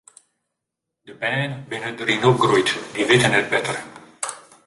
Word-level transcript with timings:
De 1.05 1.13
bern 1.21 1.51
binne 1.69 1.91
dêryn 1.97 2.27
opgroeid 2.31 2.69
en 2.75 2.79
dy 2.95 3.01
witte 3.07 3.29
net 3.29 3.47
better. 3.51 3.77